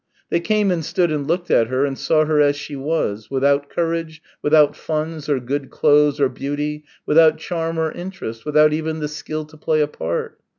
[0.31, 3.69] They came and stood and looked at her, and saw her as she was, without
[3.69, 9.07] courage, without funds or good clothes or beauty, without charm or interest, without even the
[9.07, 10.39] skill to play a part.